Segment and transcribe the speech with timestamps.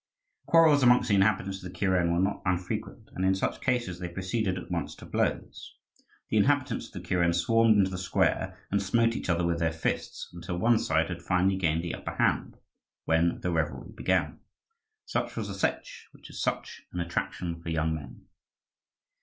[0.47, 4.09] Quarrels amongst the inhabitants of the kuren were not unfrequent; and in such cases they
[4.09, 5.75] proceeded at once to blows.
[6.31, 9.71] The inhabitants of the kuren swarmed into the square, and smote each other with their
[9.71, 12.57] fists, until one side had finally gained the upper hand,
[13.05, 14.39] when the revelry began.
[15.05, 18.25] Such was the Setch, which had such an attraction for young men.